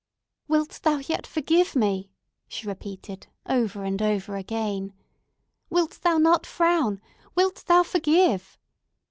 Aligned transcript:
"Wilt 0.47 0.79
thou 0.81 0.97
yet 0.97 1.27
forgive 1.27 1.75
me?" 1.75 2.09
she 2.47 2.65
repeated, 2.67 3.27
over 3.45 3.83
and 3.83 4.01
over 4.01 4.35
again. 4.35 4.93
"Wilt 5.69 5.99
thou 6.01 6.17
not 6.17 6.43
frown? 6.43 6.99
Wilt 7.35 7.65
thou 7.67 7.83
forgive?" 7.83 8.57